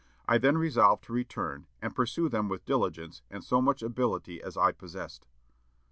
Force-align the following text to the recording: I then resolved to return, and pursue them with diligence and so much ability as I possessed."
I 0.27 0.39
then 0.39 0.57
resolved 0.57 1.03
to 1.03 1.13
return, 1.13 1.67
and 1.79 1.95
pursue 1.95 2.27
them 2.27 2.49
with 2.49 2.65
diligence 2.65 3.21
and 3.29 3.43
so 3.43 3.61
much 3.61 3.83
ability 3.83 4.41
as 4.41 4.57
I 4.57 4.71
possessed." 4.71 5.27